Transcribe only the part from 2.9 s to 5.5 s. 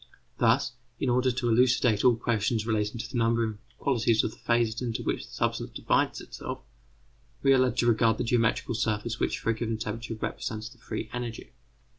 to the number and qualities of the phases into which the